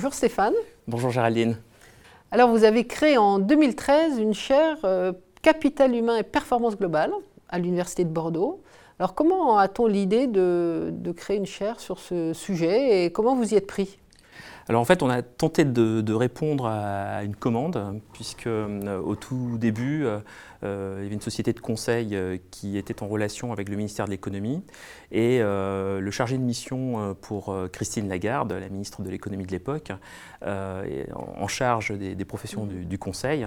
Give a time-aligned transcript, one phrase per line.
[0.00, 0.54] Bonjour Stéphane.
[0.88, 1.58] Bonjour Géraldine.
[2.30, 7.12] Alors vous avez créé en 2013 une chaire euh, Capital humain et performance globale
[7.50, 8.62] à l'Université de Bordeaux.
[8.98, 13.52] Alors comment a-t-on l'idée de, de, créer une chaire sur ce sujet et comment vous
[13.52, 13.98] y êtes pris?
[14.70, 19.58] Alors en fait, on a tenté de, répondre à une commande, puisque euh, au tout
[19.58, 20.20] début, euh,
[20.62, 22.16] euh, il y avait une société de conseil
[22.52, 24.62] qui était en relation avec le ministère de l'économie,
[25.10, 29.90] et le chargé de mission pour Christine Lagarde, la ministre de l'économie de l'époque,
[30.46, 33.46] en charge des, professions du, conseil,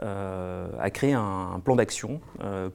[0.00, 2.20] a créé un plan d'action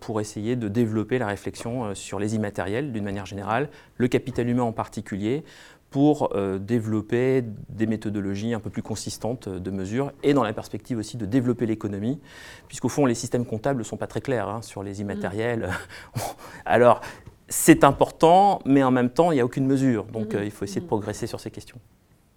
[0.00, 4.62] pour essayer de développer la réflexion sur les immatériels d'une manière générale, le capital humain
[4.62, 5.44] en particulier,
[5.90, 10.98] pour euh, développer des méthodologies un peu plus consistantes de mesure et dans la perspective
[10.98, 12.20] aussi de développer l'économie,
[12.66, 15.70] puisqu'au fond les systèmes comptables ne sont pas très clairs hein, sur les immatériels.
[16.14, 16.20] Mm.
[16.66, 17.00] Alors
[17.48, 20.36] c'est important, mais en même temps il n'y a aucune mesure, donc mm.
[20.36, 20.88] euh, il faut essayer de mm.
[20.88, 21.78] progresser sur ces questions.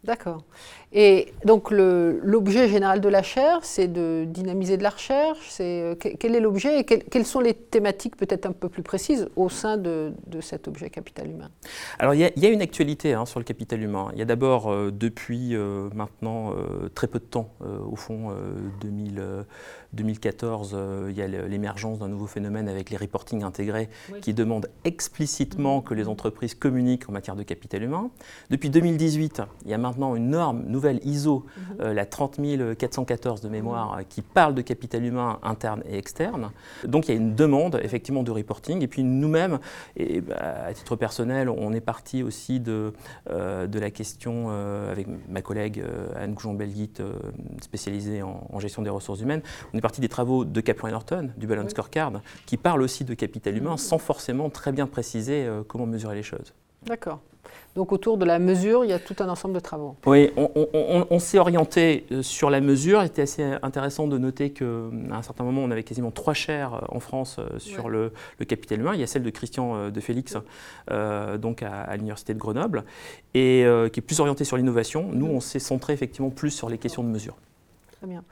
[0.04, 0.44] D'accord.
[0.94, 5.56] Et donc l'objet général de la chaire, c'est de dynamiser de la recherche.
[5.60, 9.48] Euh, quel est l'objet et quelles sont les thématiques peut-être un peu plus précises au
[9.48, 11.52] sein de, cet objet capital humain?
[12.00, 14.10] Alors il y, a une actualité hein, sur le capital humain.
[14.14, 16.56] Il y a d'abord euh, depuis euh, maintenant
[16.96, 18.36] très peu de temps, au fond
[18.82, 19.22] 2000.
[19.94, 23.90] 2014, euh, il y a l'émergence d'un nouveau phénomène avec les reporting intégrés
[24.22, 25.84] qui demandent explicitement mhm.
[25.84, 28.10] que les entreprises communiquent en matière de capital humain.
[28.50, 31.76] Depuis 2018, il y a maintenant une norme nouvelle ISO, mhm.
[31.82, 34.06] euh, la 30414 de mémoire, mhm.
[34.08, 36.52] qui parle de capital humain interne et externe.
[36.86, 38.82] Donc il y a une demande effectivement de reporting.
[38.82, 39.60] Et puis nous-mêmes,
[39.98, 40.36] et bah,
[40.68, 42.94] à titre personnel, on est parti aussi de,
[43.30, 45.84] euh, de la question avec ma collègue
[46.16, 47.02] Anne Goujon-Belguit,
[47.62, 49.42] spécialisée en, en, gestion des ressources humaines
[49.82, 52.14] partie des travaux de Capron et Norton, du Balance Scorecard,
[52.46, 56.24] qui parle aussi de capital humain sans forcément très bien préciser euh, comment mesurer les
[56.24, 56.54] choses.
[56.86, 57.20] D'accord.
[57.76, 59.96] Donc autour de la mesure, il y a tout un ensemble de travaux.
[60.06, 63.02] Oui, on, s'est orienté euh, sur la mesure.
[63.04, 66.96] C'était assez intéressant de noter qu'à un certain moment, on avait quasiment trois chaires euh,
[66.96, 68.12] en France sur le,
[68.48, 68.92] capital humain.
[68.94, 70.38] Il y a celle de Christian de Félix,
[71.40, 72.84] donc à, l'Université de Grenoble,
[73.34, 75.10] et qui est plus orientée sur l'innovation.
[75.12, 77.36] Nous, on s'est centré effectivement plus sur les questions de mesure.
[78.02, 78.24] Très bien.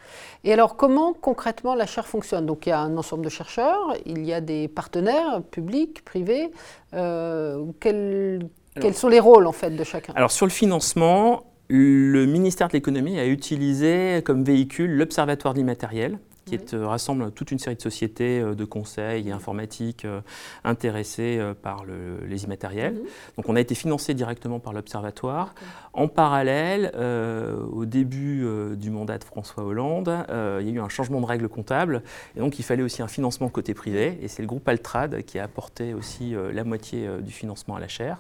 [0.43, 2.47] Et alors, comment concrètement la chaire fonctionne?
[2.47, 6.49] Donc, il y a un ensemble de chercheurs, il y a des partenaires publics, privés.
[6.95, 8.49] Euh, quels,
[8.81, 10.11] quels sont les rôles en fait de chacun?
[10.15, 16.17] Alors, sur le financement, le ministère de l'économie a utilisé comme véhicule l'Observatoire de l'immatériel,
[16.57, 20.21] qui euh, rassemble toute une série de sociétés euh, de conseil et informatiques euh,
[20.63, 21.85] intéressées par
[22.27, 22.93] les immatériels.
[22.93, 23.01] Mhm.
[23.37, 25.53] Donc on a été financé directement par l'Observatoire.
[25.93, 26.91] En parallèle,
[27.71, 28.45] au début
[28.77, 32.03] du mandat de François Hollande, il y a eu un changement de règles comptables
[32.35, 35.39] et donc il fallait aussi un financement côté privé et c'est le groupe Altrad qui
[35.39, 38.19] a apporté aussi la moitié du financement à la chaire.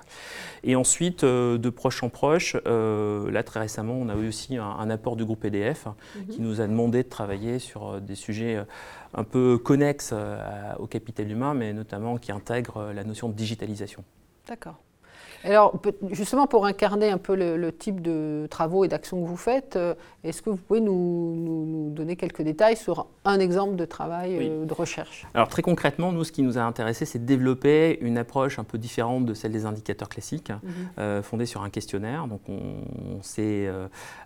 [0.63, 5.15] Et ensuite, de proche en proche, là très récemment, on a eu aussi un, apport
[5.15, 6.27] du groupe EDF mhm.
[6.27, 8.63] qui nous a demandé de travailler sur des sujets euh,
[9.13, 13.33] un peu connexes euh, au capital humain, mais notamment qui intègrent euh, la notion de
[13.33, 14.03] digitalisation.
[14.47, 14.79] D'accord.
[15.45, 15.79] Alors,
[16.11, 19.93] justement, pour incarner un peu le, type de travaux et d'actions que vous faites, euh,
[20.23, 24.73] est-ce que vous pouvez nous, donner quelques détails sur un exemple de travail euh, de
[24.73, 25.27] recherche?
[25.33, 28.63] Alors, très concrètement, nous, ce qui nous a intéressé, c'est de développer une approche un
[28.63, 30.71] peu différente de celle des indicateurs classiques, mhm.
[30.97, 32.27] euh, fondée sur un questionnaire.
[32.27, 33.69] Donc, on, s'est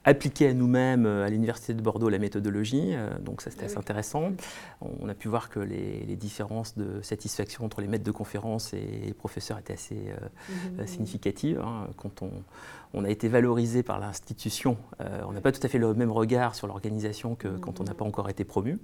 [0.06, 2.94] appliqué à nous-mêmes, à l'Université de Bordeaux, la méthodologie.
[3.22, 4.32] donc, ça, c'était assez intéressant.
[4.82, 9.02] On a pu voir que les, différences de satisfaction entre les maîtres de conférences et
[9.04, 10.86] les professeurs étaient assez mhm.
[10.86, 11.60] significatives significative.
[11.60, 12.30] Hein, quand on,
[12.94, 16.12] on, a été valorisé par l'institution, euh, on n'a pas tout à fait le même
[16.12, 18.80] regard sur l'organisation que quand on n'a pas encore été promu.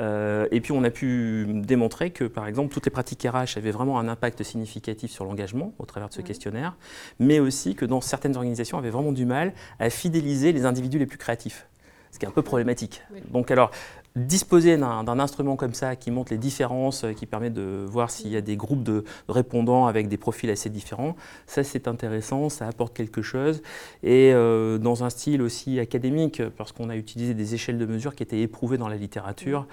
[0.00, 3.70] Euh, et puis on a pu démontrer que, par exemple, toutes les pratiques RH avaient
[3.70, 6.76] vraiment un impact significatif sur l'engagement au travers de ce questionnaire,
[7.18, 10.98] mais aussi que dans certaines organisations, on avait vraiment du mal à fidéliser les individus
[10.98, 11.66] les plus créatifs
[12.12, 13.02] ce qui est un peu problématique.
[13.32, 13.70] Donc alors,
[14.14, 18.36] disposer d'un instrument comme ça qui montre les différences, qui permet de voir s'il y
[18.36, 21.16] a des groupes de répondants avec des profils assez différents,
[21.46, 23.62] ça c'est intéressant, ça apporte quelque chose.
[24.02, 28.14] Et euh, dans un style aussi académique, parce qu'on a utilisé des échelles de mesure
[28.14, 29.66] qui étaient éprouvées dans la littérature,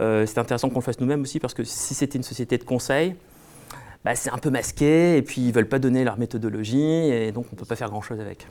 [0.00, 2.64] euh, c'est intéressant qu'on le fasse nous-mêmes aussi, parce que si c'était une société de
[2.64, 3.14] conseil,
[4.04, 7.32] bah, c'est un peu masqué, et puis ils ne veulent pas donner leur méthodologie, et
[7.32, 8.46] donc on ne peut pas faire grand-chose avec.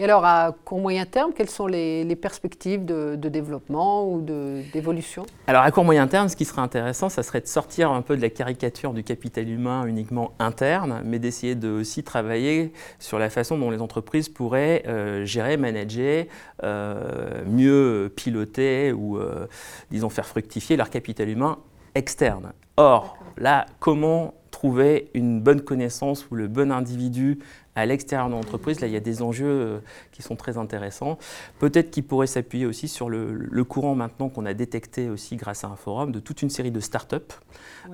[0.00, 5.26] Et alors, à court moyen terme, quelles sont les, perspectives de, développement ou d'évolution?
[5.48, 8.16] Alors, à court moyen terme, ce qui serait intéressant, ça serait de sortir un peu
[8.16, 13.28] de la caricature du capital humain uniquement interne, mais d'essayer de aussi travailler sur la
[13.28, 16.26] façon dont les entreprises pourraient euh, gérer, manager,
[16.62, 19.48] euh, mieux piloter ou, euh,
[19.90, 21.58] disons, faire fructifier leur capital humain
[21.96, 22.52] externe.
[22.76, 27.38] Or, là, comment trouver une bonne connaissance ou le bon individu
[27.78, 29.80] à l'extérieur de l'entreprise, là, il y a des enjeux
[30.12, 31.18] qui sont très intéressants.
[31.58, 35.68] Peut-être qu'ils pourraient s'appuyer aussi sur le, courant maintenant qu'on a détecté aussi grâce à
[35.68, 37.16] un forum de toute une série de startups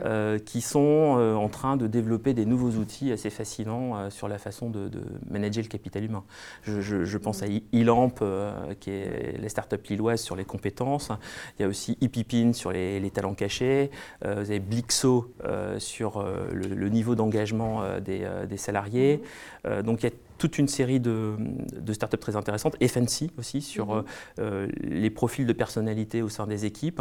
[0.05, 4.71] euh, qui sont en train de développer des nouveaux outils assez fascinants sur la façon
[4.71, 4.91] de,
[5.29, 6.25] manager le capital humain.
[6.63, 8.15] Je, pense à Elamp,
[8.81, 11.11] qui est la startup lilloise sur les compétences.
[11.59, 13.91] Il y a aussi Ipipin sur les, talents cachés.
[14.23, 15.33] vous avez Blixo
[15.79, 19.23] sur le, niveau d'engagement des, des, salariés.
[19.83, 21.37] Donc il y a toute une série de,
[21.93, 24.05] startups très intéressantes, FNC aussi, sur mhm.
[24.41, 27.01] euh, les profils de personnalité au sein des équipes.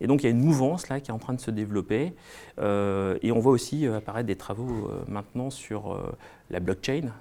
[0.00, 2.12] Et donc il y a une mouvance là qui est en train de se développer.
[2.58, 6.14] Euh, et on voit aussi euh, apparaître des travaux maintenant sur
[6.50, 7.12] la blockchain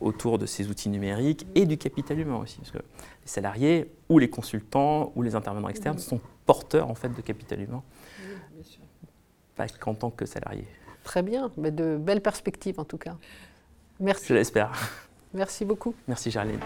[0.00, 2.58] autour de ces outils numériques et du capital humain aussi.
[2.58, 6.02] Parce que les salariés ou les consultants ou les intervenants externes mhm.
[6.02, 7.82] sont porteurs en fait de capital humain.
[9.54, 10.66] Pas qu'en tant que salariés.
[11.02, 13.16] Très bien, mais de belles perspectives en tout cas.
[14.00, 14.26] Merci.
[14.28, 14.72] Je l'espère.
[15.34, 15.94] Merci beaucoup.
[16.08, 16.60] Merci Charline.